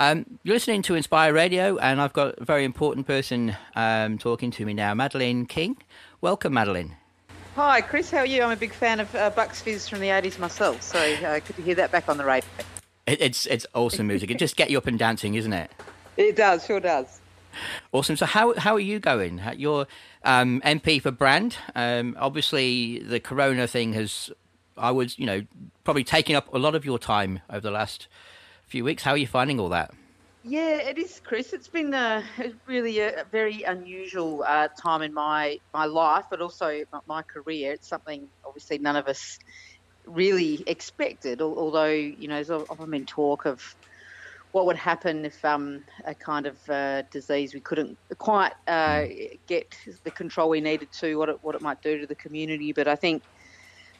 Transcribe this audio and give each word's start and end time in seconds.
Um, 0.00 0.38
you're 0.44 0.54
listening 0.54 0.82
to 0.82 0.94
Inspire 0.94 1.32
Radio, 1.32 1.76
and 1.78 2.00
I've 2.00 2.12
got 2.12 2.38
a 2.38 2.44
very 2.44 2.64
important 2.64 3.08
person 3.08 3.56
um, 3.74 4.16
talking 4.16 4.52
to 4.52 4.64
me 4.64 4.72
now, 4.72 4.94
Madeleine 4.94 5.44
King. 5.44 5.76
Welcome, 6.20 6.54
Madeleine. 6.54 6.96
Hi, 7.56 7.80
Chris. 7.80 8.08
How 8.08 8.18
are 8.18 8.26
you? 8.26 8.44
I'm 8.44 8.52
a 8.52 8.56
big 8.56 8.72
fan 8.72 9.00
of 9.00 9.12
uh, 9.16 9.30
Bucks 9.30 9.60
Fizz 9.60 9.88
from 9.88 9.98
the 9.98 10.06
80s 10.06 10.38
myself, 10.38 10.82
so 10.82 11.00
uh, 11.00 11.40
good 11.40 11.56
to 11.56 11.62
hear 11.62 11.74
that 11.74 11.90
back 11.90 12.08
on 12.08 12.16
the 12.16 12.24
radio. 12.24 12.48
It, 13.08 13.20
it's 13.20 13.46
it's 13.46 13.66
awesome 13.74 14.06
music. 14.06 14.30
it 14.30 14.38
just 14.38 14.54
get 14.54 14.70
you 14.70 14.78
up 14.78 14.86
and 14.86 15.00
dancing, 15.00 15.34
isn't 15.34 15.52
it? 15.52 15.68
It 16.16 16.36
does, 16.36 16.64
sure 16.64 16.78
does. 16.78 17.20
Awesome. 17.90 18.14
So 18.14 18.26
how 18.26 18.54
how 18.54 18.74
are 18.74 18.80
you 18.80 19.00
going? 19.00 19.42
You're 19.56 19.88
um, 20.22 20.60
MP 20.64 21.02
for 21.02 21.10
Brand. 21.10 21.56
Um, 21.74 22.16
obviously, 22.20 23.00
the 23.00 23.18
Corona 23.18 23.66
thing 23.66 23.94
has, 23.94 24.30
I 24.76 24.92
would, 24.92 25.18
you 25.18 25.26
know, 25.26 25.42
probably 25.82 26.04
taken 26.04 26.36
up 26.36 26.54
a 26.54 26.58
lot 26.58 26.76
of 26.76 26.84
your 26.84 27.00
time 27.00 27.40
over 27.50 27.60
the 27.60 27.72
last 27.72 28.06
few 28.68 28.84
weeks. 28.84 29.02
How 29.02 29.12
are 29.12 29.16
you 29.16 29.26
finding 29.26 29.58
all 29.58 29.70
that? 29.70 29.92
Yeah, 30.44 30.76
it 30.76 30.98
is, 30.98 31.20
Chris. 31.24 31.52
It's 31.52 31.68
been 31.68 31.92
a, 31.94 32.22
really 32.66 33.00
a, 33.00 33.24
very 33.30 33.62
unusual 33.64 34.44
uh, 34.46 34.68
time 34.68 35.02
in 35.02 35.12
my, 35.12 35.58
my 35.74 35.86
life, 35.86 36.26
but 36.30 36.40
also 36.40 36.84
my 37.06 37.22
career. 37.22 37.72
It's 37.72 37.88
something 37.88 38.28
obviously 38.44 38.78
none 38.78 38.96
of 38.96 39.08
us 39.08 39.38
really 40.06 40.62
expected, 40.66 41.42
although, 41.42 41.86
you 41.86 42.28
know, 42.28 42.42
there's 42.42 42.50
often 42.50 42.90
been 42.90 43.04
talk 43.04 43.44
of 43.44 43.74
what 44.52 44.64
would 44.64 44.76
happen 44.76 45.26
if 45.26 45.44
um, 45.44 45.84
a 46.06 46.14
kind 46.14 46.46
of 46.46 46.56
uh, 46.70 47.02
disease 47.10 47.52
we 47.52 47.60
couldn't 47.60 47.98
quite 48.16 48.54
uh, 48.66 49.04
get 49.46 49.76
the 50.04 50.10
control 50.10 50.48
we 50.48 50.60
needed 50.60 50.90
to, 50.92 51.16
what 51.16 51.28
it, 51.28 51.38
what 51.42 51.54
it 51.54 51.60
might 51.60 51.82
do 51.82 52.00
to 52.00 52.06
the 52.06 52.14
community. 52.14 52.72
But 52.72 52.88
I 52.88 52.96
think 52.96 53.22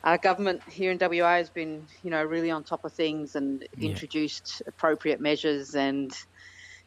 our 0.04 0.18
government 0.18 0.62
here 0.68 0.90
in 0.90 0.98
WA 0.98 1.36
has 1.36 1.50
been, 1.50 1.86
you 2.02 2.10
know, 2.10 2.22
really 2.22 2.50
on 2.50 2.64
top 2.64 2.84
of 2.84 2.92
things 2.92 3.36
and 3.36 3.66
yeah. 3.76 3.90
introduced 3.90 4.62
appropriate 4.66 5.20
measures. 5.20 5.74
And, 5.74 6.16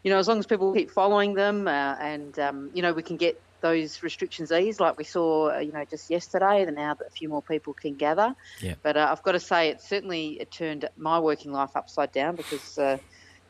you 0.03 0.11
know, 0.11 0.17
as 0.17 0.27
long 0.27 0.39
as 0.39 0.45
people 0.45 0.73
keep 0.73 0.91
following 0.91 1.33
them 1.33 1.67
uh, 1.67 1.95
and, 1.99 2.37
um, 2.39 2.71
you 2.73 2.81
know, 2.81 2.93
we 2.93 3.03
can 3.03 3.17
get 3.17 3.41
those 3.61 4.01
restrictions 4.01 4.51
eased 4.51 4.79
like 4.79 4.97
we 4.97 5.03
saw, 5.03 5.55
uh, 5.55 5.59
you 5.59 5.71
know, 5.71 5.85
just 5.85 6.09
yesterday, 6.09 6.63
and 6.63 6.75
now 6.75 6.95
that 6.95 7.07
a 7.07 7.11
few 7.11 7.29
more 7.29 7.41
people 7.41 7.73
can 7.73 7.95
gather. 7.95 8.35
Yeah. 8.59 8.73
But 8.81 8.97
uh, 8.97 9.07
I've 9.11 9.23
got 9.23 9.33
to 9.33 9.39
say, 9.39 9.69
it 9.69 9.81
certainly 9.81 10.39
it 10.39 10.51
turned 10.51 10.89
my 10.97 11.19
working 11.19 11.51
life 11.51 11.71
upside 11.75 12.11
down 12.11 12.35
because 12.35 12.77
uh, 12.77 12.97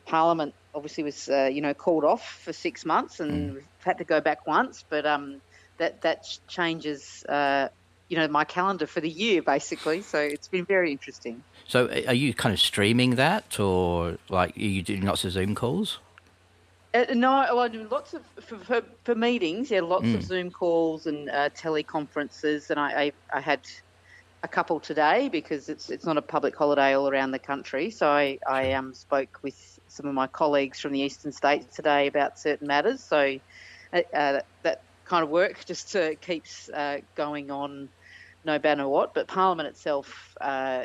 Parliament 0.06 0.54
obviously 0.74 1.04
was, 1.04 1.28
uh, 1.28 1.48
you 1.52 1.60
know, 1.60 1.74
called 1.74 2.04
off 2.04 2.40
for 2.42 2.52
six 2.52 2.84
months 2.84 3.20
and 3.20 3.32
mm. 3.32 3.54
we've 3.54 3.64
had 3.84 3.98
to 3.98 4.04
go 4.04 4.20
back 4.20 4.46
once. 4.46 4.84
But 4.88 5.06
um, 5.06 5.40
that, 5.78 6.02
that 6.02 6.26
changes 6.46 7.24
uh, 7.28 7.68
you 8.12 8.18
know 8.18 8.28
my 8.28 8.44
calendar 8.44 8.86
for 8.86 9.00
the 9.00 9.08
year 9.08 9.40
basically. 9.40 10.02
So 10.02 10.18
it's 10.18 10.46
been 10.46 10.66
very 10.66 10.92
interesting. 10.92 11.42
So 11.66 11.88
are 12.06 12.12
you 12.12 12.34
kind 12.34 12.52
of 12.52 12.60
streaming 12.60 13.16
that, 13.16 13.58
or 13.58 14.18
like 14.28 14.54
are 14.54 14.60
you 14.60 14.82
doing 14.82 15.06
lots 15.06 15.24
of 15.24 15.32
Zoom 15.32 15.54
calls? 15.54 15.98
Uh, 16.92 17.06
no, 17.14 17.30
well, 17.30 17.60
I 17.60 17.68
do 17.68 17.88
lots 17.90 18.12
of 18.12 18.22
for, 18.38 18.58
for, 18.58 18.82
for 19.04 19.14
meetings. 19.14 19.70
Yeah, 19.70 19.80
lots 19.80 20.04
mm. 20.04 20.16
of 20.16 20.24
Zoom 20.24 20.50
calls 20.50 21.06
and 21.06 21.30
uh, 21.30 21.48
teleconferences, 21.56 22.68
and 22.68 22.78
I, 22.78 23.04
I, 23.04 23.12
I 23.32 23.40
had 23.40 23.60
a 24.42 24.48
couple 24.48 24.78
today 24.78 25.30
because 25.30 25.70
it's 25.70 25.88
it's 25.88 26.04
not 26.04 26.18
a 26.18 26.22
public 26.22 26.54
holiday 26.54 26.92
all 26.92 27.08
around 27.08 27.30
the 27.30 27.38
country. 27.38 27.88
So 27.88 28.10
I 28.10 28.38
I 28.46 28.72
um, 28.72 28.92
spoke 28.92 29.38
with 29.42 29.80
some 29.88 30.04
of 30.04 30.12
my 30.12 30.26
colleagues 30.26 30.80
from 30.80 30.92
the 30.92 31.00
eastern 31.00 31.32
states 31.32 31.74
today 31.74 32.08
about 32.08 32.38
certain 32.38 32.66
matters. 32.66 33.02
So 33.02 33.38
uh, 33.94 34.02
uh 34.12 34.40
that 34.64 34.82
kind 35.06 35.24
of 35.24 35.30
work 35.30 35.64
just 35.72 35.96
uh, 35.96 36.14
keeps 36.16 36.68
uh, 36.68 36.98
going 37.14 37.50
on 37.50 37.88
no 38.44 38.58
matter 38.62 38.88
what. 38.88 39.14
But 39.14 39.26
Parliament 39.26 39.68
itself, 39.68 40.36
uh, 40.40 40.84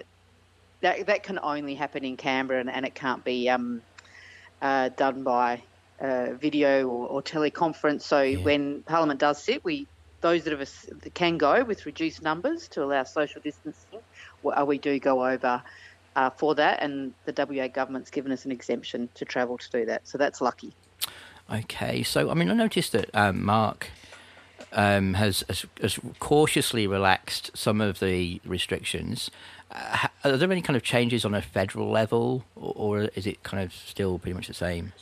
that 0.81 1.05
that 1.08 1.23
can 1.23 1.39
only 1.41 1.75
happen 1.75 2.03
in 2.03 2.17
Canberra, 2.17 2.59
and, 2.59 2.69
and 2.69 2.86
it 2.86 2.95
can't 2.95 3.23
be 3.23 3.50
um, 3.50 3.81
uh, 4.61 4.89
done 4.89 5.23
by 5.23 5.61
uh, 6.00 6.33
video 6.33 6.88
or, 6.88 7.08
or, 7.08 7.22
teleconference. 7.22 8.03
So 8.03 8.22
yeah. 8.22 8.39
when 8.39 8.83
Parliament 8.83 9.19
does 9.19 9.41
sit, 9.41 9.63
we 9.63 9.88
those 10.22 10.44
that, 10.44 10.58
have, 10.58 10.69
that 11.02 11.13
can 11.13 11.38
go 11.38 11.63
with 11.63 11.85
reduced 11.85 12.22
numbers 12.22 12.68
to 12.69 12.84
allow 12.84 13.03
social 13.03 13.41
distancing, 13.41 14.00
uh, 14.45 14.66
we 14.66 14.78
do 14.78 15.00
go 15.00 15.25
over. 15.25 15.62
Uh, 16.16 16.31
for 16.31 16.56
that, 16.56 16.81
and 16.81 17.13
the 17.25 17.45
WA 17.47 17.68
government's 17.68 18.09
given 18.09 18.31
us 18.31 18.44
an 18.44 18.51
exemption 18.51 19.07
to 19.13 19.24
travel 19.24 19.56
to 19.56 19.69
do 19.69 19.85
that, 19.85 20.07
so 20.07 20.18
that's 20.18 20.41
lucky. 20.41 20.74
Okay, 21.53 22.01
so 22.01 22.31
I 22.31 22.34
mean, 22.34 22.50
I 22.50 22.56
noticed 22.56 22.91
that 22.94 23.12
um, 23.13 23.45
Mark 23.45 23.91
um, 24.73 25.13
has, 25.16 25.44
has, 25.47 25.66
has, 25.81 26.00
cautiously 26.19 26.88
relaxed 26.88 27.51
some 27.56 27.81
of 27.81 28.00
the 28.00 28.41
restrictions. 28.45 29.31
Uh, 29.72 30.07
are 30.23 30.38
there 30.38 30.51
any 30.51 30.62
kind 30.62 30.75
of 30.75 30.84
changes 30.84 31.25
on 31.25 31.34
a 31.34 31.41
federal 31.41 31.90
level, 31.90 32.44
or, 32.56 32.73
or 32.75 33.01
is 33.16 33.25
it 33.25 33.44
kind 33.44 33.63
of 33.63 33.73
still 33.73 34.19
pretty 34.19 34.34
much 34.34 34.47
the 34.47 34.53
same? 34.53 34.94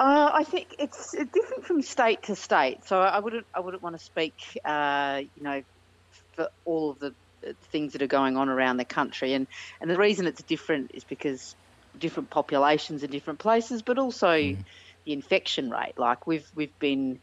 Uh, 0.00 0.30
I 0.32 0.44
think 0.44 0.76
it's 0.78 1.12
different 1.12 1.64
from 1.64 1.82
state 1.82 2.22
to 2.24 2.36
state. 2.36 2.84
So 2.84 3.00
I 3.00 3.18
wouldn't 3.18 3.46
I 3.52 3.60
wouldn't 3.60 3.82
want 3.82 3.98
to 3.98 4.04
speak, 4.04 4.34
uh, 4.64 5.22
you 5.36 5.42
know, 5.42 5.62
for 6.36 6.48
all 6.64 6.90
of 6.90 7.00
the 7.00 7.12
things 7.70 7.92
that 7.94 8.02
are 8.02 8.08
going 8.08 8.36
on 8.36 8.48
around 8.48 8.76
the 8.76 8.84
country. 8.84 9.32
And 9.32 9.48
and 9.80 9.90
the 9.90 9.96
reason 9.96 10.26
it's 10.26 10.42
different 10.42 10.92
is 10.94 11.02
because 11.02 11.56
different 11.98 12.30
populations 12.30 13.02
in 13.02 13.10
different 13.10 13.40
places, 13.40 13.82
but 13.82 13.98
also 13.98 14.28
mm. 14.28 14.58
the 15.04 15.12
infection 15.12 15.70
rate. 15.70 15.94
Like 15.98 16.28
we've 16.28 16.48
we've 16.54 16.78
been 16.78 17.18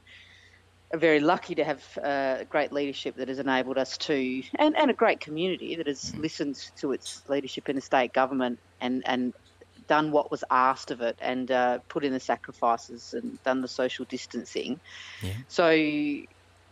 very 0.94 1.20
lucky 1.20 1.56
to 1.56 1.64
have 1.64 1.98
uh, 2.02 2.44
great 2.46 2.72
leadership 2.72 3.16
that 3.16 3.28
has 3.28 3.40
enabled 3.40 3.78
us 3.78 3.98
to, 3.98 4.44
and, 4.58 4.76
and 4.78 4.90
a 4.90 4.94
great 4.94 5.20
community 5.20 5.76
that 5.76 5.88
has 5.88 6.16
listened 6.16 6.58
to 6.78 6.92
its 6.92 7.22
leadership 7.28 7.70
in 7.70 7.76
the 7.76 7.82
state 7.82 8.14
government 8.14 8.60
and, 8.82 9.04
and 9.06 9.34
done 9.88 10.12
what 10.12 10.32
was 10.32 10.44
asked 10.50 10.92
of 10.92 11.02
it 11.02 11.18
and 11.22 11.52
uh, 11.52 11.80
put 11.90 12.04
in 12.04 12.14
the 12.14 12.20
sacrifices 12.20 13.14
and 13.14 13.42
done 13.44 13.62
the 13.62 13.68
social 13.68 14.06
distancing. 14.06 14.80
Yeah. 15.22 15.32
So 15.48 16.26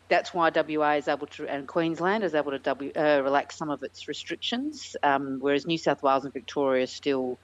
that's 0.09 0.33
why 0.33 0.51
WA 0.55 0.93
is 0.93 1.07
able 1.07 1.27
to, 1.27 1.47
and 1.47 1.67
Queensland 1.67 2.23
is 2.23 2.35
able 2.35 2.51
to 2.51 2.59
w, 2.59 2.91
uh, 2.95 3.21
relax 3.23 3.57
some 3.57 3.69
of 3.69 3.83
its 3.83 4.07
restrictions, 4.07 4.95
um, 5.03 5.37
whereas 5.39 5.65
New 5.65 5.77
South 5.77 6.03
Wales 6.03 6.23
and 6.23 6.33
Victoria 6.33 6.83
are 6.83 6.87
still 6.87 7.39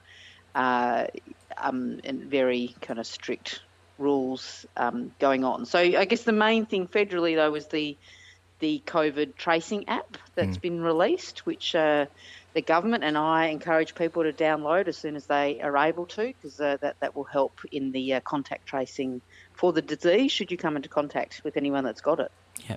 uh, 0.54 1.06
um, 1.56 2.00
in 2.04 2.28
very 2.28 2.74
kind 2.80 2.98
of 2.98 3.06
strict 3.06 3.60
rules 4.00 4.66
um, 4.76 5.12
going 5.18 5.44
on. 5.44 5.66
So 5.66 5.78
I 5.78 6.04
guess 6.04 6.24
the 6.24 6.32
main 6.32 6.66
thing 6.66 6.88
federally 6.88 7.36
though 7.36 7.50
was 7.50 7.66
the 7.66 7.96
the 8.58 8.82
COVID 8.86 9.36
tracing 9.36 9.88
app 9.88 10.18
that's 10.34 10.58
mm. 10.58 10.60
been 10.60 10.80
released, 10.82 11.46
which 11.46 11.74
uh, 11.74 12.06
the 12.52 12.62
government 12.62 13.04
and 13.04 13.16
I 13.16 13.46
encourage 13.46 13.94
people 13.94 14.22
to 14.22 14.32
download 14.32 14.86
as 14.86 14.96
soon 14.96 15.16
as 15.16 15.26
they 15.26 15.60
are 15.62 15.76
able 15.76 16.06
to, 16.06 16.26
because 16.26 16.60
uh, 16.60 16.76
that 16.80 16.96
that 17.00 17.16
will 17.16 17.24
help 17.24 17.60
in 17.72 17.92
the 17.92 18.14
uh, 18.14 18.20
contact 18.20 18.66
tracing 18.66 19.20
for 19.54 19.72
the 19.72 19.82
disease. 19.82 20.32
Should 20.32 20.50
you 20.50 20.56
come 20.56 20.76
into 20.76 20.88
contact 20.88 21.42
with 21.44 21.56
anyone 21.56 21.84
that's 21.84 22.00
got 22.00 22.20
it? 22.20 22.30
Yeah, 22.68 22.76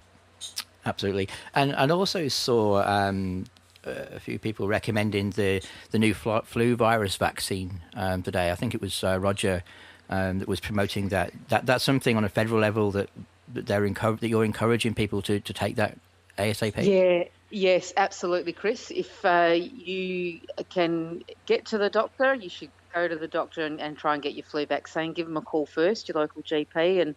absolutely. 0.85 1.29
And 1.53 1.73
and 1.75 1.91
also 1.91 2.27
saw. 2.27 2.83
Um, 2.83 3.45
a 3.85 4.19
few 4.21 4.39
people 4.39 4.69
recommending 4.69 5.31
the 5.31 5.61
the 5.91 5.99
new 5.99 6.13
flu 6.13 6.75
virus 6.77 7.17
vaccine 7.17 7.81
um, 7.95 8.23
today. 8.23 8.49
I 8.49 8.55
think 8.55 8.73
it 8.73 8.79
was 8.79 9.03
uh, 9.03 9.19
Roger 9.19 9.61
um, 10.09 10.39
that 10.39 10.47
was 10.47 10.59
promoting 10.59 11.09
that. 11.09 11.33
That 11.49 11.65
that's 11.65 11.83
something 11.83 12.17
on 12.17 12.23
a 12.23 12.29
federal 12.29 12.59
level 12.59 12.91
that, 12.91 13.09
that 13.53 13.65
they're 13.65 13.85
encourage, 13.85 14.19
that 14.21 14.29
you're 14.29 14.45
encouraging 14.45 14.93
people 14.93 15.21
to, 15.23 15.39
to 15.39 15.53
take 15.53 15.75
that 15.75 15.97
ASAP. 16.37 16.83
Yeah. 16.83 17.25
Yes, 17.55 17.93
absolutely, 17.95 18.51
Chris. 18.51 18.89
If 18.89 19.23
uh, 19.23 19.55
you 19.55 20.39
can 20.71 21.23
get 21.45 21.65
to 21.67 21.77
the 21.77 21.87
doctor, 21.87 22.33
you 22.33 22.49
should 22.49 22.71
go 22.95 23.07
to 23.07 23.15
the 23.15 23.27
doctor 23.27 23.63
and, 23.63 23.79
and, 23.79 23.95
try 23.95 24.15
and 24.15 24.23
get 24.23 24.33
your 24.33 24.43
flu 24.43 24.65
vaccine. 24.65 25.13
Give 25.13 25.27
them 25.27 25.37
a 25.37 25.41
call 25.41 25.67
first, 25.67 26.07
your 26.07 26.17
local 26.17 26.41
GP, 26.41 26.99
and 26.99 27.13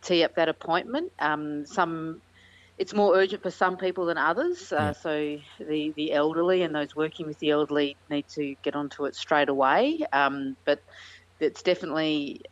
tee 0.00 0.22
up 0.22 0.36
that 0.36 0.48
appointment. 0.48 1.10
Um, 1.18 1.66
some 1.66 2.20
it's 2.78 2.94
more 2.94 3.16
urgent 3.16 3.42
for 3.42 3.50
some 3.50 3.76
people 3.76 4.06
than 4.06 4.18
others. 4.18 4.72
Uh. 4.72 4.92
So 4.92 5.38
the, 5.58 5.92
the 5.96 6.12
elderly 6.12 6.62
and 6.62 6.74
those 6.74 6.96
working 6.96 7.26
with 7.26 7.38
the 7.38 7.50
elderly 7.50 7.96
need 8.08 8.28
to 8.30 8.54
get 8.62 8.74
onto 8.74 9.04
it 9.04 9.14
straight 9.14 9.48
away. 9.48 10.04
Um, 10.12 10.56
but 10.64 10.80
it's 11.42 11.62
definitely 11.62 12.42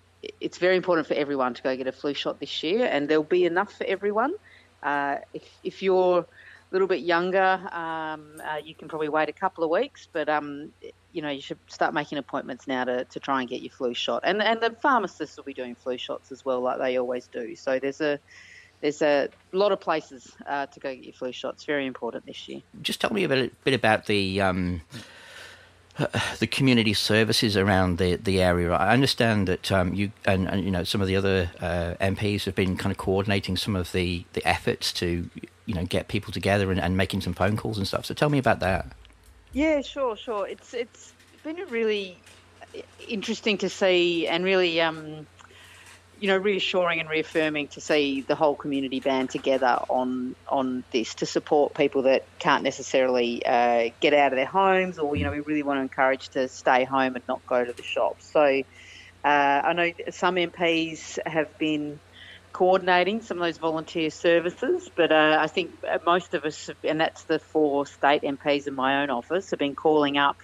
it's 0.40 0.58
very 0.58 0.76
important 0.76 1.06
for 1.06 1.14
everyone 1.14 1.54
to 1.54 1.62
go 1.62 1.74
get 1.76 1.86
a 1.86 1.92
flu 1.92 2.14
shot 2.14 2.40
this 2.40 2.62
year, 2.62 2.86
and 2.86 3.08
there'll 3.08 3.22
be 3.24 3.44
enough 3.44 3.72
for 3.72 3.84
everyone. 3.84 4.34
Uh, 4.82 5.16
if 5.34 5.42
if 5.64 5.82
you're 5.82 6.20
a 6.20 6.26
little 6.72 6.88
bit 6.88 7.00
younger, 7.00 7.60
um, 7.72 8.40
uh, 8.44 8.56
you 8.62 8.74
can 8.74 8.88
probably 8.88 9.08
wait 9.08 9.28
a 9.28 9.32
couple 9.32 9.64
of 9.64 9.70
weeks, 9.70 10.08
but 10.12 10.28
um, 10.28 10.72
you 11.12 11.22
know 11.22 11.30
you 11.30 11.40
should 11.40 11.58
start 11.66 11.94
making 11.94 12.18
appointments 12.18 12.66
now 12.66 12.84
to, 12.84 13.04
to 13.04 13.20
try 13.20 13.40
and 13.40 13.48
get 13.48 13.62
your 13.62 13.72
flu 13.72 13.94
shot. 13.94 14.22
And 14.24 14.42
and 14.42 14.60
the 14.60 14.70
pharmacists 14.82 15.36
will 15.36 15.44
be 15.44 15.54
doing 15.54 15.74
flu 15.74 15.96
shots 15.96 16.32
as 16.32 16.44
well, 16.44 16.60
like 16.60 16.78
they 16.78 16.98
always 16.98 17.26
do. 17.26 17.56
So 17.56 17.78
there's 17.78 18.00
a 18.00 18.18
there's 18.80 19.02
a 19.02 19.28
lot 19.52 19.72
of 19.72 19.80
places 19.80 20.34
uh, 20.46 20.66
to 20.66 20.80
go 20.80 20.94
get 20.94 21.04
your 21.04 21.12
flu 21.12 21.32
shots. 21.32 21.64
Very 21.64 21.86
important 21.86 22.24
this 22.26 22.48
year. 22.48 22.62
Just 22.80 23.00
tell 23.00 23.12
me 23.12 23.24
a 23.24 23.28
bit, 23.28 23.64
bit 23.64 23.74
about 23.74 24.06
the. 24.06 24.40
Um 24.40 24.82
the 26.38 26.46
community 26.46 26.94
services 26.94 27.56
around 27.56 27.98
the 27.98 28.16
the 28.16 28.40
area. 28.40 28.70
I 28.72 28.92
understand 28.92 29.48
that 29.48 29.70
um, 29.72 29.94
you 29.94 30.12
and, 30.24 30.48
and, 30.48 30.64
you 30.64 30.70
know 30.70 30.84
some 30.84 31.00
of 31.00 31.08
the 31.08 31.16
other 31.16 31.50
uh, 31.60 31.94
MPs 32.00 32.44
have 32.44 32.54
been 32.54 32.76
kind 32.76 32.90
of 32.90 32.98
coordinating 32.98 33.56
some 33.56 33.76
of 33.76 33.92
the, 33.92 34.24
the 34.32 34.46
efforts 34.46 34.92
to 34.94 35.28
you 35.66 35.74
know 35.74 35.84
get 35.84 36.08
people 36.08 36.32
together 36.32 36.70
and, 36.70 36.80
and 36.80 36.96
making 36.96 37.20
some 37.20 37.34
phone 37.34 37.56
calls 37.56 37.78
and 37.78 37.86
stuff. 37.86 38.06
So 38.06 38.14
tell 38.14 38.30
me 38.30 38.38
about 38.38 38.60
that. 38.60 38.86
Yeah, 39.52 39.82
sure, 39.82 40.16
sure. 40.16 40.46
It's 40.46 40.74
it's 40.74 41.12
been 41.42 41.56
really 41.68 42.18
interesting 43.08 43.58
to 43.58 43.68
see 43.68 44.26
and 44.26 44.44
really, 44.44 44.80
um, 44.80 45.26
you 46.20 46.28
know, 46.28 46.36
reassuring 46.36 47.00
and 47.00 47.08
reaffirming 47.08 47.68
to 47.68 47.80
see 47.80 48.20
the 48.28 48.34
whole 48.34 48.54
community 48.54 49.00
band 49.00 49.30
together 49.30 49.78
on 49.88 50.36
on 50.46 50.84
this 50.92 51.14
to 51.14 51.26
support 51.26 51.74
people 51.74 52.02
that 52.02 52.22
can't 52.38 52.62
necessarily 52.62 53.44
uh, 53.44 53.88
get 54.00 54.12
out 54.12 54.30
of 54.32 54.36
their 54.36 54.44
homes, 54.44 54.98
or 54.98 55.16
you 55.16 55.24
know, 55.24 55.30
we 55.30 55.40
really 55.40 55.62
want 55.62 55.78
to 55.78 55.82
encourage 55.82 56.28
to 56.28 56.46
stay 56.48 56.84
home 56.84 57.14
and 57.16 57.24
not 57.26 57.40
go 57.48 57.64
to 57.64 57.72
the 57.72 57.82
shops. 57.82 58.30
So, 58.30 58.44
uh, 59.24 59.26
I 59.26 59.72
know 59.72 59.90
some 60.10 60.34
MPs 60.34 61.18
have 61.24 61.58
been 61.58 61.98
coordinating 62.52 63.22
some 63.22 63.38
of 63.38 63.44
those 63.44 63.56
volunteer 63.56 64.10
services, 64.10 64.90
but 64.94 65.12
uh, 65.12 65.38
I 65.40 65.46
think 65.46 65.70
most 66.04 66.34
of 66.34 66.44
us, 66.44 66.68
and 66.84 67.00
that's 67.00 67.24
the 67.24 67.38
four 67.38 67.86
state 67.86 68.22
MPs 68.22 68.66
in 68.66 68.74
my 68.74 69.02
own 69.02 69.08
office, 69.08 69.50
have 69.50 69.58
been 69.58 69.74
calling 69.74 70.18
up 70.18 70.36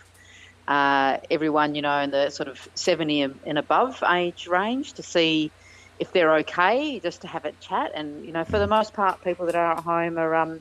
uh, 0.68 1.18
everyone, 1.30 1.74
you 1.74 1.82
know, 1.82 1.98
in 2.00 2.10
the 2.10 2.30
sort 2.30 2.48
of 2.48 2.58
70 2.74 3.22
and 3.22 3.58
above 3.58 4.02
age 4.08 4.46
range 4.46 4.94
to 4.94 5.02
see 5.02 5.52
if 5.98 6.12
they're 6.12 6.36
okay, 6.38 7.00
just 7.00 7.22
to 7.22 7.28
have 7.28 7.44
a 7.44 7.52
chat. 7.52 7.92
And, 7.94 8.24
you 8.24 8.32
know, 8.32 8.44
for 8.44 8.58
the 8.58 8.66
most 8.66 8.94
part, 8.94 9.22
people 9.22 9.46
that 9.46 9.54
are 9.54 9.72
at 9.72 9.80
home 9.80 10.18
are, 10.18 10.34
um, 10.34 10.60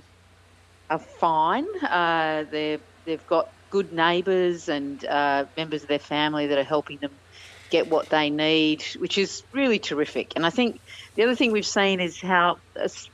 are 0.89 0.99
fine. 0.99 1.65
Uh, 1.83 2.45
they're, 2.49 2.79
they've 3.05 3.27
got 3.27 3.49
good 3.69 3.91
neighbours 3.91 4.69
and 4.69 5.03
uh, 5.05 5.45
members 5.57 5.83
of 5.83 5.89
their 5.89 5.99
family 5.99 6.47
that 6.47 6.57
are 6.57 6.63
helping 6.63 6.97
them 6.97 7.11
get 7.69 7.89
what 7.89 8.09
they 8.09 8.29
need, 8.29 8.83
which 8.99 9.17
is 9.17 9.43
really 9.51 9.79
terrific. 9.79 10.33
And 10.35 10.45
I 10.45 10.49
think 10.51 10.79
the 11.15 11.23
other 11.23 11.35
thing 11.35 11.51
we've 11.51 11.65
seen 11.65 11.99
is 11.99 12.21
how 12.21 12.57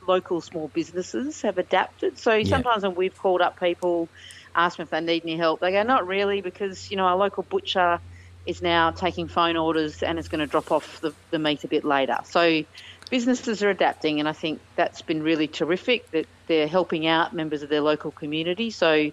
local 0.06 0.40
small 0.40 0.68
businesses 0.68 1.42
have 1.42 1.58
adapted. 1.58 2.18
So 2.18 2.34
yeah. 2.34 2.44
sometimes 2.44 2.82
when 2.82 2.94
we've 2.94 3.16
called 3.16 3.40
up 3.40 3.58
people 3.58 4.08
ask 4.54 4.76
them 4.76 4.84
if 4.84 4.90
they 4.90 5.00
need 5.00 5.22
any 5.24 5.36
help. 5.36 5.60
They 5.60 5.72
go, 5.72 5.82
not 5.82 6.06
really, 6.06 6.40
because 6.40 6.90
you 6.90 6.96
know 6.96 7.04
our 7.04 7.16
local 7.16 7.42
butcher 7.42 8.00
is 8.46 8.62
now 8.62 8.90
taking 8.90 9.28
phone 9.28 9.56
orders 9.56 10.02
and 10.02 10.18
is 10.18 10.28
going 10.28 10.40
to 10.40 10.46
drop 10.46 10.72
off 10.72 11.00
the, 11.00 11.12
the 11.30 11.38
meat 11.38 11.64
a 11.64 11.68
bit 11.68 11.84
later. 11.84 12.18
So 12.24 12.64
businesses 13.10 13.62
are 13.62 13.70
adapting, 13.70 14.20
and 14.20 14.28
I 14.28 14.32
think 14.32 14.60
that's 14.74 15.02
been 15.02 15.22
really 15.22 15.46
terrific 15.46 16.10
that 16.10 16.26
they're 16.48 16.66
helping 16.66 17.06
out 17.06 17.32
members 17.32 17.62
of 17.62 17.68
their 17.68 17.80
local 17.80 18.10
community. 18.10 18.70
So, 18.70 19.10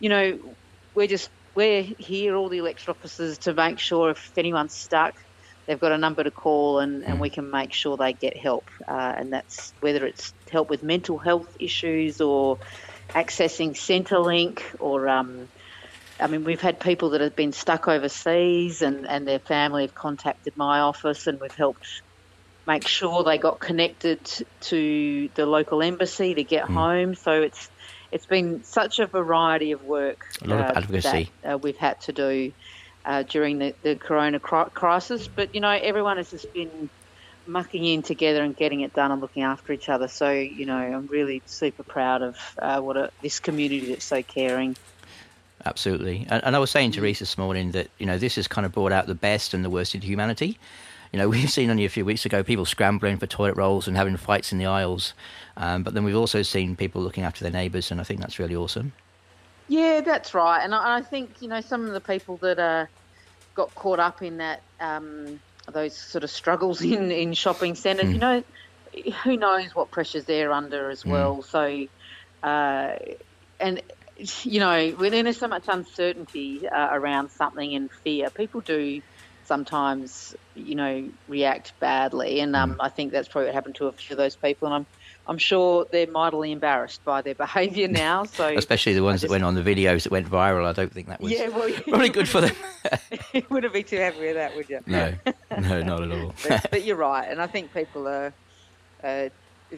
you 0.00 0.08
know, 0.08 0.38
we're 0.94 1.06
just 1.06 1.28
we're 1.54 1.82
here, 1.82 2.34
all 2.34 2.48
the 2.48 2.58
elected 2.58 2.88
officers, 2.88 3.38
to 3.38 3.52
make 3.52 3.78
sure 3.78 4.10
if 4.10 4.38
anyone's 4.38 4.74
stuck, 4.74 5.14
they've 5.66 5.78
got 5.78 5.92
a 5.92 5.98
number 5.98 6.24
to 6.24 6.30
call, 6.30 6.78
and, 6.78 7.04
and 7.04 7.20
we 7.20 7.28
can 7.28 7.50
make 7.50 7.74
sure 7.74 7.96
they 7.96 8.14
get 8.14 8.36
help. 8.36 8.64
Uh, 8.88 9.12
and 9.16 9.32
that's 9.32 9.74
whether 9.80 10.06
it's 10.06 10.32
help 10.50 10.70
with 10.70 10.82
mental 10.82 11.18
health 11.18 11.54
issues 11.58 12.20
or 12.22 12.58
accessing 13.10 13.72
Centrelink 13.72 14.62
or, 14.80 15.08
um, 15.08 15.48
I 16.22 16.26
mean, 16.28 16.44
we've 16.44 16.60
had 16.60 16.80
people 16.80 17.10
that 17.10 17.20
have 17.20 17.36
been 17.36 17.52
stuck 17.52 17.88
overseas 17.88 18.82
and, 18.82 19.06
and 19.06 19.26
their 19.26 19.38
family 19.38 19.82
have 19.82 19.94
contacted 19.94 20.56
my 20.56 20.80
office 20.80 21.26
and 21.26 21.40
we've 21.40 21.54
helped 21.54 22.02
make 22.66 22.86
sure 22.86 23.24
they 23.24 23.38
got 23.38 23.58
connected 23.58 24.20
to 24.60 25.28
the 25.34 25.46
local 25.46 25.82
embassy 25.82 26.34
to 26.34 26.44
get 26.44 26.66
mm. 26.66 26.74
home. 26.74 27.14
So 27.14 27.42
it's 27.42 27.68
it's 28.12 28.26
been 28.26 28.62
such 28.62 28.98
a 28.98 29.06
variety 29.06 29.72
of 29.72 29.84
work 29.84 30.26
a 30.42 30.46
lot 30.46 30.60
uh, 30.60 30.64
of 30.64 30.76
advocacy. 30.76 31.30
that 31.42 31.54
uh, 31.54 31.58
we've 31.58 31.78
had 31.78 32.00
to 32.02 32.12
do 32.12 32.52
uh, 33.04 33.22
during 33.22 33.58
the, 33.58 33.74
the 33.82 33.96
corona 33.96 34.38
crisis. 34.38 35.28
But, 35.28 35.54
you 35.54 35.60
know, 35.60 35.70
everyone 35.70 36.18
has 36.18 36.30
just 36.30 36.52
been 36.52 36.90
mucking 37.46 37.84
in 37.84 38.02
together 38.02 38.42
and 38.42 38.56
getting 38.56 38.82
it 38.82 38.92
done 38.94 39.10
and 39.10 39.20
looking 39.20 39.42
after 39.42 39.72
each 39.72 39.88
other. 39.88 40.08
So, 40.08 40.30
you 40.30 40.66
know, 40.66 40.76
I'm 40.76 41.06
really 41.06 41.42
super 41.46 41.82
proud 41.82 42.22
of 42.22 42.36
uh, 42.58 42.80
what 42.80 42.96
a, 42.96 43.10
this 43.22 43.40
community 43.40 43.86
that's 43.86 44.04
so 44.04 44.22
caring. 44.22 44.76
Absolutely. 45.64 46.26
And, 46.28 46.42
and 46.44 46.56
I 46.56 46.58
was 46.58 46.70
saying 46.70 46.92
to 46.92 47.00
Reese 47.00 47.20
this 47.20 47.38
morning 47.38 47.72
that, 47.72 47.88
you 47.98 48.06
know, 48.06 48.18
this 48.18 48.36
has 48.36 48.48
kind 48.48 48.66
of 48.66 48.72
brought 48.72 48.92
out 48.92 49.06
the 49.06 49.14
best 49.14 49.54
and 49.54 49.64
the 49.64 49.70
worst 49.70 49.94
in 49.94 50.00
humanity. 50.00 50.58
You 51.12 51.18
know, 51.18 51.28
we've 51.30 51.50
seen 51.50 51.70
only 51.70 51.84
a 51.84 51.88
few 51.88 52.04
weeks 52.04 52.26
ago 52.26 52.42
people 52.42 52.64
scrambling 52.64 53.18
for 53.18 53.26
toilet 53.26 53.56
rolls 53.56 53.86
and 53.86 53.96
having 53.96 54.16
fights 54.16 54.52
in 54.52 54.58
the 54.58 54.66
aisles. 54.66 55.14
Um, 55.56 55.82
but 55.82 55.94
then 55.94 56.04
we've 56.04 56.16
also 56.16 56.42
seen 56.42 56.76
people 56.76 57.02
looking 57.02 57.24
after 57.24 57.44
their 57.44 57.52
neighbours, 57.52 57.90
and 57.90 58.00
I 58.00 58.04
think 58.04 58.20
that's 58.20 58.38
really 58.38 58.56
awesome. 58.56 58.92
Yeah, 59.68 60.00
that's 60.00 60.34
right. 60.34 60.62
And 60.62 60.74
I, 60.74 60.98
I 60.98 61.02
think, 61.02 61.30
you 61.40 61.48
know, 61.48 61.60
some 61.60 61.86
of 61.86 61.92
the 61.92 62.00
people 62.00 62.38
that 62.38 62.58
uh, 62.58 62.86
got 63.54 63.74
caught 63.74 64.00
up 64.00 64.22
in 64.22 64.38
that. 64.38 64.62
Um, 64.80 65.40
those 65.70 65.96
sort 65.96 66.24
of 66.24 66.30
struggles 66.30 66.82
in, 66.82 67.10
in 67.10 67.34
shopping 67.34 67.74
centres. 67.74 68.06
Mm. 68.06 68.12
You 68.14 68.18
know, 68.18 68.44
who 69.24 69.36
knows 69.36 69.74
what 69.74 69.90
pressures 69.90 70.24
they're 70.24 70.52
under 70.52 70.90
as 70.90 71.02
hmm. 71.02 71.10
well. 71.10 71.36
Mm. 71.38 71.88
So, 72.42 72.46
uh, 72.46 72.96
and 73.60 73.80
you 74.16 74.60
know, 74.60 74.90
when 74.90 75.12
there's 75.12 75.38
so 75.38 75.48
much 75.48 75.64
uncertainty 75.68 76.68
uh, 76.68 76.88
around 76.92 77.30
something 77.30 77.74
and 77.74 77.90
fear, 77.90 78.30
people 78.30 78.60
do 78.60 79.02
sometimes, 79.44 80.34
you 80.54 80.74
know, 80.74 81.08
react 81.28 81.78
badly. 81.80 82.40
And 82.40 82.54
um, 82.54 82.74
mm. 82.74 82.76
I 82.80 82.88
think 82.88 83.12
that's 83.12 83.28
probably 83.28 83.46
what 83.46 83.54
happened 83.54 83.74
to 83.76 83.86
a 83.86 83.92
few 83.92 84.14
of 84.14 84.18
those 84.18 84.36
people. 84.36 84.68
And 84.68 84.74
I'm 84.74 84.86
I'm 85.26 85.38
sure 85.38 85.86
they're 85.90 86.08
mightily 86.08 86.50
embarrassed 86.50 87.04
by 87.04 87.22
their 87.22 87.34
behaviour 87.46 87.88
now. 87.88 88.24
So 88.24 88.48
especially 88.48 88.94
the 88.94 89.02
ones 89.02 89.20
just, 89.20 89.28
that 89.28 89.30
went 89.30 89.44
on 89.44 89.54
the 89.54 89.62
videos 89.62 90.04
that 90.04 90.12
went 90.12 90.28
viral. 90.28 90.66
I 90.66 90.72
don't 90.72 90.92
think 90.92 91.08
that 91.08 91.20
was 91.20 91.32
yeah, 91.32 91.48
well, 91.48 91.70
probably 91.88 92.08
good 92.08 92.28
for 92.28 92.40
them. 92.40 92.56
you 93.32 93.44
wouldn't 93.48 93.72
be 93.72 93.82
too 93.82 93.98
happy 93.98 94.20
with 94.20 94.34
that, 94.34 94.56
would 94.56 94.68
you? 94.68 94.80
No, 94.86 95.14
no, 95.60 95.82
not 95.82 96.02
at 96.02 96.12
all. 96.12 96.34
but, 96.48 96.66
but, 96.70 96.84
you're 96.84 96.96
right, 96.96 97.28
and 97.28 97.40
I 97.40 97.46
think 97.46 97.72
people 97.72 98.08
are 98.08 98.32
uh, 99.02 99.28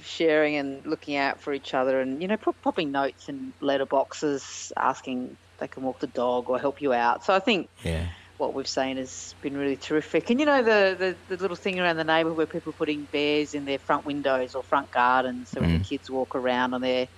sharing 0.02 0.56
and 0.56 0.84
looking 0.86 1.16
out 1.16 1.40
for 1.40 1.52
each 1.52 1.74
other, 1.74 2.00
and 2.00 2.20
you 2.20 2.28
know, 2.28 2.36
popping 2.36 2.92
notes 2.92 3.28
in 3.28 3.52
letterboxes, 3.60 4.72
asking 4.76 5.36
they 5.58 5.68
can 5.68 5.82
walk 5.82 6.00
the 6.00 6.06
dog 6.08 6.50
or 6.50 6.58
help 6.58 6.82
you 6.82 6.92
out. 6.92 7.24
So 7.24 7.34
I 7.34 7.38
think 7.38 7.68
yeah 7.82 8.06
what 8.36 8.54
we've 8.54 8.68
seen 8.68 8.96
has 8.96 9.34
been 9.42 9.56
really 9.56 9.76
terrific. 9.76 10.30
And 10.30 10.40
you 10.40 10.46
know 10.46 10.62
the, 10.62 10.96
the, 11.28 11.36
the 11.36 11.40
little 11.40 11.56
thing 11.56 11.78
around 11.78 11.96
the 11.96 12.04
neighbourhood 12.04 12.36
where 12.36 12.46
people 12.46 12.70
are 12.70 12.76
putting 12.76 13.04
bears 13.12 13.54
in 13.54 13.64
their 13.64 13.78
front 13.78 14.04
windows 14.04 14.54
or 14.54 14.62
front 14.62 14.90
gardens, 14.90 15.50
so 15.50 15.58
mm. 15.58 15.62
when 15.62 15.72
the 15.74 15.84
mm. 15.84 15.88
kids 15.88 16.10
walk 16.10 16.34
around 16.34 16.74
on 16.74 16.80
their 16.80 17.08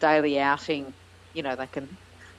daily 0.00 0.38
outing, 0.38 0.92
you 1.34 1.42
know 1.42 1.56
they 1.56 1.66
can 1.66 1.88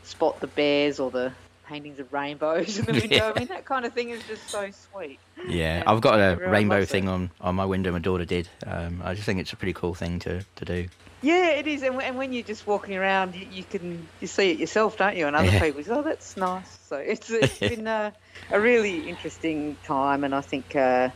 spot 0.04 0.40
the 0.40 0.48
bears 0.48 1.00
or 1.00 1.12
the 1.12 1.32
paintings 1.66 2.00
of 2.00 2.12
rainbows 2.12 2.78
in 2.78 2.86
the 2.86 2.92
window. 3.02 3.16
Yeah. 3.16 3.32
I 3.36 3.40
mean 3.40 3.48
that 3.50 3.66
kind 3.66 3.86
of 3.86 3.94
thing 3.94 4.10
is 4.10 4.22
just 4.28 4.50
so 4.50 4.70
sweet. 4.92 5.20
Yeah, 5.48 5.80
and 5.80 5.90
I've 5.90 6.02
got 6.02 6.20
a 6.20 6.36
rainbow 6.36 6.86
thing 6.86 7.10
on, 7.10 7.32
on 7.42 7.56
my 7.56 7.66
window. 7.66 7.92
My 7.92 8.00
daughter 8.00 8.26
did. 8.26 8.48
Um, 8.66 9.02
I 9.04 9.14
just 9.14 9.26
think 9.26 9.40
it's 9.40 9.54
a 9.54 9.56
pretty 9.56 9.74
cool 9.74 9.94
thing 9.94 10.20
to, 10.20 10.46
to 10.56 10.66
do. 10.66 10.88
Yeah, 11.22 11.52
it 11.52 11.68
is, 11.68 11.84
and, 11.84 12.02
and 12.02 12.18
when 12.18 12.34
you're 12.34 12.44
just 12.44 12.68
walking 12.68 12.98
around, 12.98 13.34
you, 13.34 13.48
you, 13.50 13.64
can 13.64 14.06
you 14.20 14.28
see 14.28 14.52
it 14.52 14.60
yourself, 14.60 14.98
don't 14.98 15.16
you? 15.16 15.26
And 15.26 15.38
other 15.38 15.46
yeah. 15.48 15.62
people 15.62 15.82
say, 15.82 15.92
"Oh, 15.92 16.02
that's 16.02 16.36
nice." 16.36 16.78
So 16.88 16.98
it's 16.98 17.30
it's 17.30 17.60
been 17.60 17.88
a, 17.88 18.12
a, 18.52 18.60
really 18.60 19.08
interesting 19.08 19.78
time, 19.86 20.26
and 20.26 20.36
I 20.36 20.42
think 20.42 20.76
uh, 20.76 21.10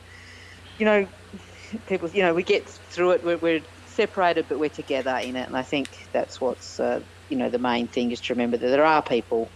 you 0.80 0.86
know 0.86 1.08
people, 1.88 2.10
you 2.10 2.22
know, 2.22 2.34
we 2.34 2.44
get 2.44 2.66
through 2.66 3.12
it. 3.12 3.24
We're, 3.26 3.38
we're, 3.38 3.62
separated, 3.88 4.46
but 4.48 4.60
we're 4.60 4.70
together 4.70 5.18
in 5.18 5.36
it, 5.36 5.48
and 5.48 5.58
I 5.58 5.64
think 5.64 5.90
that's 6.14 6.40
what's 6.40 6.80
uh, 6.80 7.02
you 7.30 7.38
know 7.38 7.50
the 7.50 7.60
main 7.60 7.88
thing 7.88 8.12
is 8.12 8.22
to 8.22 8.34
remember 8.34 8.56
that 8.56 8.68
there 8.68 8.86
are 8.86 9.02
people. 9.02 9.50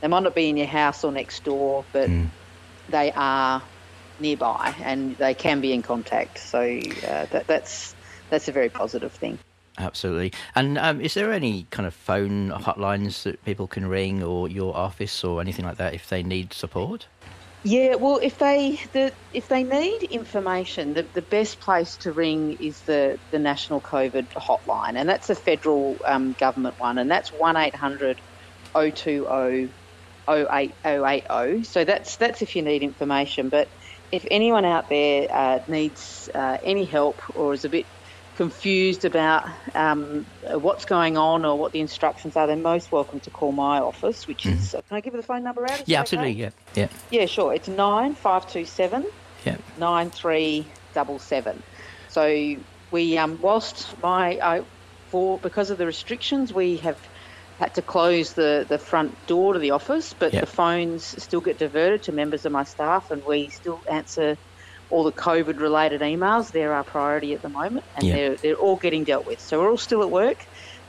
They 0.00 0.08
might 0.08 0.22
not 0.22 0.34
be 0.34 0.48
in 0.48 0.56
your 0.56 0.66
house 0.66 1.04
or 1.04 1.12
next 1.12 1.44
door, 1.44 1.84
but 1.92 2.08
mm. 2.08 2.28
they 2.88 3.12
are 3.12 3.62
nearby, 4.20 4.74
and 4.82 5.16
they 5.16 5.34
can 5.34 5.60
be 5.60 5.72
in 5.72 5.82
contact. 5.82 6.38
So 6.38 6.60
uh, 6.60 7.26
that, 7.26 7.46
that's 7.46 7.94
that's 8.30 8.48
a 8.48 8.52
very 8.52 8.68
positive 8.68 9.12
thing. 9.12 9.38
Absolutely. 9.78 10.32
And 10.54 10.78
um, 10.78 11.02
is 11.02 11.14
there 11.14 11.32
any 11.32 11.66
kind 11.70 11.86
of 11.86 11.94
phone 11.94 12.50
hotlines 12.50 13.24
that 13.24 13.44
people 13.44 13.66
can 13.66 13.86
ring, 13.86 14.22
or 14.22 14.48
your 14.48 14.76
office, 14.76 15.24
or 15.24 15.40
anything 15.40 15.64
like 15.64 15.76
that, 15.76 15.94
if 15.94 16.08
they 16.08 16.22
need 16.22 16.52
support? 16.52 17.06
Yeah, 17.62 17.94
well, 17.96 18.20
if 18.22 18.38
they 18.38 18.78
the, 18.92 19.12
if 19.32 19.48
they 19.48 19.64
need 19.64 20.04
information, 20.04 20.94
the, 20.94 21.04
the 21.14 21.22
best 21.22 21.58
place 21.58 21.96
to 21.96 22.12
ring 22.12 22.56
is 22.60 22.80
the, 22.82 23.18
the 23.32 23.40
National 23.40 23.80
COVID 23.80 24.28
hotline, 24.28 24.94
and 24.94 25.08
that's 25.08 25.30
a 25.30 25.34
federal 25.34 25.96
um, 26.04 26.36
government 26.38 26.78
one, 26.78 26.98
and 26.98 27.10
that's 27.10 27.30
one 27.30 27.56
020 27.56 28.14
080 30.28 31.64
So 31.64 31.84
that's 31.84 32.16
that's 32.16 32.42
if 32.42 32.56
you 32.56 32.62
need 32.62 32.82
information. 32.82 33.48
But 33.48 33.68
if 34.12 34.26
anyone 34.30 34.64
out 34.64 34.88
there 34.88 35.28
uh, 35.30 35.60
needs 35.68 36.30
uh, 36.34 36.58
any 36.62 36.84
help 36.84 37.36
or 37.36 37.54
is 37.54 37.64
a 37.64 37.68
bit 37.68 37.86
confused 38.36 39.04
about 39.04 39.48
um, 39.74 40.26
what's 40.44 40.84
going 40.84 41.16
on 41.16 41.44
or 41.44 41.58
what 41.58 41.72
the 41.72 41.80
instructions 41.80 42.36
are, 42.36 42.46
they're 42.46 42.56
most 42.56 42.92
welcome 42.92 43.18
to 43.20 43.30
call 43.30 43.50
my 43.50 43.78
office, 43.78 44.26
which 44.26 44.46
is. 44.46 44.74
Mm. 44.74 44.88
Can 44.88 44.96
I 44.96 45.00
give 45.00 45.14
you 45.14 45.20
the 45.20 45.26
phone 45.26 45.42
number 45.42 45.68
out? 45.68 45.88
yeah, 45.88 46.00
absolutely. 46.00 46.32
Okay? 46.32 46.54
Yeah, 46.74 46.88
yeah. 47.10 47.20
Yeah, 47.20 47.26
sure. 47.26 47.54
It's 47.54 47.68
nine 47.68 48.14
five 48.14 48.50
two 48.50 48.64
seven. 48.64 49.06
Yeah. 49.44 49.56
Nine 49.78 50.10
three 50.10 50.66
double 50.94 51.18
seven. 51.18 51.62
So 52.08 52.56
we, 52.90 53.18
um, 53.18 53.38
whilst 53.42 54.00
my, 54.02 54.38
I, 54.42 54.62
for 55.08 55.38
because 55.38 55.70
of 55.70 55.78
the 55.78 55.86
restrictions, 55.86 56.52
we 56.52 56.78
have 56.78 56.98
had 57.58 57.74
to 57.74 57.82
close 57.82 58.34
the, 58.34 58.66
the 58.68 58.78
front 58.78 59.26
door 59.26 59.54
to 59.54 59.58
the 59.58 59.70
office, 59.70 60.14
but 60.18 60.32
yep. 60.32 60.42
the 60.42 60.46
phones 60.46 61.04
still 61.22 61.40
get 61.40 61.58
diverted 61.58 62.02
to 62.04 62.12
members 62.12 62.44
of 62.44 62.52
my 62.52 62.64
staff, 62.64 63.10
and 63.10 63.24
we 63.24 63.48
still 63.48 63.80
answer 63.90 64.36
all 64.90 65.04
the 65.04 65.12
COVID 65.12 65.58
related 65.58 66.00
emails. 66.02 66.52
They're 66.52 66.72
our 66.72 66.84
priority 66.84 67.34
at 67.34 67.42
the 67.42 67.48
moment, 67.48 67.84
and 67.96 68.08
they're, 68.08 68.36
they're 68.36 68.54
all 68.54 68.76
getting 68.76 69.04
dealt 69.04 69.26
with. 69.26 69.40
So 69.40 69.60
we're 69.60 69.70
all 69.70 69.78
still 69.78 70.02
at 70.02 70.10
work. 70.10 70.38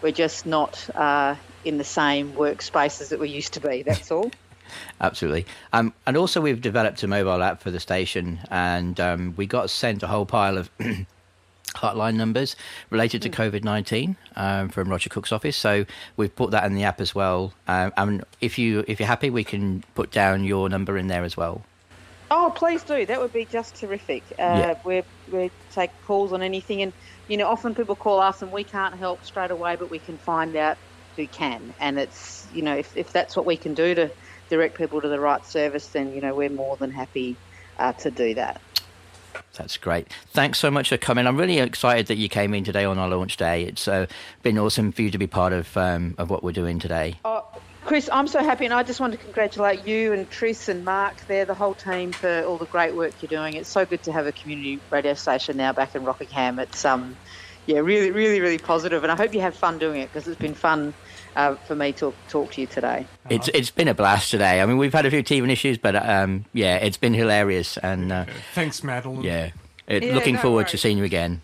We're 0.01 0.11
just 0.11 0.45
not 0.45 0.89
uh, 0.93 1.35
in 1.63 1.77
the 1.77 1.83
same 1.83 2.33
workspaces 2.33 3.09
that 3.09 3.19
we 3.19 3.29
used 3.29 3.53
to 3.53 3.61
be. 3.61 3.83
That's 3.83 4.11
all. 4.11 4.29
Absolutely. 5.01 5.45
Um, 5.71 5.93
and 6.05 6.17
also, 6.17 6.41
we've 6.41 6.61
developed 6.61 7.01
a 7.03 7.07
mobile 7.07 7.41
app 7.41 7.61
for 7.61 7.71
the 7.71 7.79
station, 7.79 8.39
and 8.51 8.99
um, 8.99 9.33
we 9.37 9.45
got 9.45 9.69
sent 9.69 10.03
a 10.03 10.07
whole 10.07 10.25
pile 10.25 10.57
of 10.57 10.69
hotline 11.77 12.15
numbers 12.15 12.55
related 12.89 13.21
to 13.23 13.29
COVID 13.29 13.63
19 13.63 14.15
um, 14.35 14.69
from 14.69 14.89
Roger 14.89 15.09
Cook's 15.09 15.31
office. 15.31 15.57
So 15.57 15.85
we've 16.15 16.35
put 16.35 16.51
that 16.51 16.65
in 16.65 16.75
the 16.75 16.83
app 16.83 17.01
as 17.01 17.15
well. 17.15 17.53
Um, 17.67 17.93
and 17.97 18.23
if, 18.41 18.57
you, 18.57 18.83
if 18.87 18.99
you're 18.99 19.07
happy, 19.07 19.29
we 19.29 19.43
can 19.43 19.83
put 19.95 20.11
down 20.11 20.43
your 20.43 20.69
number 20.69 20.97
in 20.97 21.07
there 21.07 21.23
as 21.23 21.37
well. 21.37 21.63
Oh, 22.29 22.51
please 22.53 22.83
do. 22.83 23.05
That 23.05 23.21
would 23.21 23.31
be 23.31 23.45
just 23.45 23.75
terrific. 23.75 24.23
Uh, 24.31 24.35
yeah. 24.37 24.79
we 24.83 25.03
we 25.31 25.49
take 25.71 25.91
calls 26.05 26.33
on 26.33 26.41
anything, 26.41 26.81
and 26.81 26.91
you 27.29 27.37
know, 27.37 27.47
often 27.47 27.73
people 27.73 27.95
call 27.95 28.19
us 28.19 28.41
and 28.41 28.51
we 28.51 28.65
can't 28.65 28.95
help 28.95 29.23
straight 29.23 29.51
away, 29.51 29.77
but 29.77 29.89
we 29.89 29.99
can 29.99 30.17
find 30.17 30.55
out 30.57 30.77
who 31.15 31.25
can. 31.27 31.73
And 31.79 31.97
it's 31.97 32.45
you 32.53 32.63
know, 32.63 32.75
if 32.75 32.97
if 32.97 33.13
that's 33.13 33.37
what 33.37 33.45
we 33.45 33.55
can 33.55 33.73
do 33.73 33.95
to 33.95 34.11
direct 34.49 34.77
people 34.77 35.01
to 35.01 35.07
the 35.07 35.19
right 35.19 35.45
service, 35.45 35.87
then 35.87 36.13
you 36.13 36.21
know, 36.21 36.35
we're 36.35 36.49
more 36.49 36.75
than 36.75 36.91
happy 36.91 37.37
uh, 37.79 37.93
to 37.93 38.11
do 38.11 38.33
that. 38.35 38.61
That's 39.57 39.77
great. 39.77 40.07
Thanks 40.31 40.59
so 40.59 40.69
much 40.69 40.89
for 40.89 40.97
coming. 40.97 41.25
I'm 41.25 41.37
really 41.37 41.59
excited 41.59 42.07
that 42.07 42.17
you 42.17 42.29
came 42.29 42.53
in 42.53 42.63
today 42.63 42.85
on 42.85 42.97
our 42.97 43.09
launch 43.09 43.37
day. 43.37 43.63
It's 43.63 43.87
uh, 43.87 44.05
been 44.43 44.57
awesome 44.57 44.91
for 44.91 45.01
you 45.01 45.11
to 45.11 45.17
be 45.17 45.27
part 45.27 45.53
of 45.53 45.75
um, 45.77 46.15
of 46.17 46.29
what 46.29 46.43
we're 46.43 46.51
doing 46.51 46.79
today. 46.79 47.15
Oh, 47.25 47.45
Chris, 47.85 48.09
I'm 48.11 48.27
so 48.27 48.43
happy, 48.43 48.65
and 48.65 48.73
I 48.73 48.83
just 48.83 48.99
want 48.99 49.13
to 49.13 49.17
congratulate 49.17 49.87
you 49.87 50.11
and 50.11 50.29
Tris 50.29 50.67
and 50.67 50.83
Mark 50.83 51.15
there, 51.27 51.45
the 51.45 51.53
whole 51.53 51.73
team, 51.73 52.11
for 52.11 52.43
all 52.43 52.57
the 52.57 52.65
great 52.65 52.95
work 52.95 53.13
you're 53.21 53.29
doing. 53.29 53.53
It's 53.53 53.69
so 53.69 53.85
good 53.85 54.03
to 54.03 54.11
have 54.11 54.27
a 54.27 54.33
community 54.33 54.79
radio 54.91 55.13
station 55.13 55.55
now 55.55 55.71
back 55.71 55.95
in 55.95 56.03
Rockingham. 56.03 56.59
It's 56.59 56.83
um, 56.83 57.15
yeah, 57.67 57.79
really, 57.79 58.11
really, 58.11 58.39
really 58.39 58.57
positive, 58.57 59.03
and 59.03 59.11
I 59.11 59.15
hope 59.15 59.33
you 59.33 59.41
have 59.41 59.53
fun 59.53 59.77
doing 59.77 60.01
it 60.01 60.11
because 60.11 60.27
it's 60.27 60.39
been 60.39 60.55
fun 60.55 60.93
uh, 61.35 61.55
for 61.55 61.75
me 61.75 61.91
to 61.93 62.13
talk 62.29 62.51
to 62.53 62.61
you 62.61 62.67
today. 62.67 63.05
It's 63.29 63.49
it's 63.49 63.69
been 63.69 63.87
a 63.87 63.93
blast 63.93 64.31
today. 64.31 64.61
I 64.61 64.65
mean, 64.65 64.77
we've 64.77 64.93
had 64.93 65.05
a 65.05 65.11
few 65.11 65.21
teething 65.21 65.49
issues, 65.49 65.77
but 65.77 65.95
um, 65.95 66.45
yeah, 66.53 66.77
it's 66.77 66.97
been 66.97 67.13
hilarious. 67.13 67.77
And 67.77 68.11
uh, 68.11 68.25
thanks, 68.53 68.83
Madeleine. 68.83 69.21
Yeah, 69.21 69.51
it, 69.87 70.03
yeah 70.03 70.15
looking 70.15 70.37
forward 70.37 70.63
worries. 70.63 70.71
to 70.71 70.77
seeing 70.77 70.97
you 70.97 71.03
again. 71.03 71.41